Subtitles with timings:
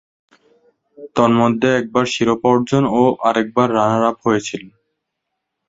[1.15, 4.63] তন্মধ্যে একবার শিরোপা অর্জন ও আরেকবার রানার-আপ হয়েছেন।